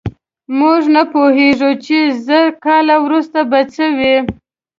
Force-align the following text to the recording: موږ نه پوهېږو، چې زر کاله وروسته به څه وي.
موږ 0.59 0.81
نه 0.95 1.03
پوهېږو، 1.13 1.71
چې 1.85 1.97
زر 2.25 2.47
کاله 2.65 2.95
وروسته 3.05 3.39
به 3.49 3.59
څه 3.73 3.85
وي. 3.97 4.15